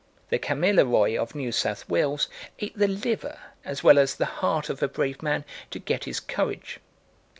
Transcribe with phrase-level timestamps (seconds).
[0.29, 4.81] The Kamilaroi of New South Wales ate the liver as well as the heart of
[4.81, 6.79] a brave man to get his courage.